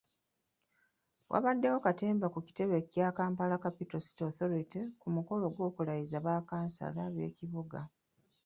[1.31, 7.79] Wabaddewo katemba ku kitebe kya Kampala Capital City Authority ku mukolo gw’okulayiza bakkansala b’ekibuga.